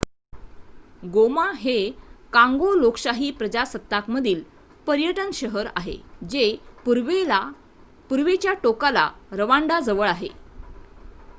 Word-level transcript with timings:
गोमा 1.05 1.43
हे 1.55 1.73
काँगो 2.33 2.73
लोकशाही 2.75 3.29
प्रजासत्ताकमधील 3.31 4.41
पर्यटन 4.87 5.29
शहर 5.33 5.67
आहे 5.75 5.95
जे 6.29 6.45
पूर्वेच्या 8.09 8.53
टोकाला 8.63 9.07
रवांडाजवळ 9.33 10.07
आहे 10.07 10.29